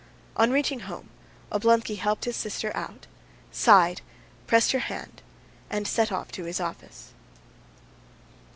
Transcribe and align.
On 0.35 0.49
reaching 0.49 0.79
home 0.79 1.11
Oblonsky 1.51 1.97
helped 1.99 2.25
his 2.25 2.35
sister 2.35 2.75
out, 2.75 3.05
sighed, 3.51 4.01
pressed 4.47 4.71
her 4.71 4.79
hand, 4.79 5.21
and 5.69 5.87
set 5.87 6.11
off 6.11 6.31
to 6.31 6.45
his 6.45 6.59
office. 6.59 7.13